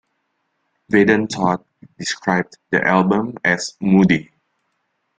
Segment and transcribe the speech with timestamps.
[0.91, 1.63] Vaden Todd
[1.99, 4.31] described the album as "moody".